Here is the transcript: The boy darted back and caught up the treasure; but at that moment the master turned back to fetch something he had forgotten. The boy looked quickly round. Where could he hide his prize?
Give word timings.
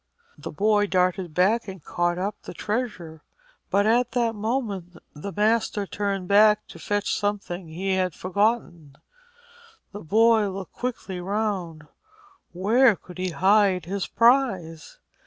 The 0.35 0.49
boy 0.49 0.87
darted 0.87 1.35
back 1.35 1.67
and 1.67 1.83
caught 1.85 2.17
up 2.17 2.33
the 2.41 2.55
treasure; 2.55 3.21
but 3.69 3.85
at 3.85 4.13
that 4.13 4.33
moment 4.33 4.97
the 5.13 5.31
master 5.31 5.85
turned 5.85 6.27
back 6.27 6.67
to 6.69 6.79
fetch 6.79 7.13
something 7.15 7.67
he 7.67 7.93
had 7.93 8.15
forgotten. 8.15 8.95
The 9.91 9.99
boy 9.99 10.49
looked 10.49 10.73
quickly 10.73 11.19
round. 11.21 11.85
Where 12.51 12.95
could 12.95 13.19
he 13.19 13.29
hide 13.29 13.85
his 13.85 14.07
prize? 14.07 14.97